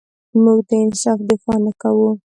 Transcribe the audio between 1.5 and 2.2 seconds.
نه کوو.